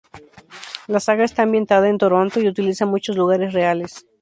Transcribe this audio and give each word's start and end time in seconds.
La 0.87 0.99
saga 0.99 1.23
está 1.25 1.43
ambientada 1.43 1.87
en 1.87 1.99
Toronto 1.99 2.39
y 2.41 2.47
utiliza 2.47 2.87
muchos 2.87 3.15
lugares 3.15 3.53
reales. 3.53 4.07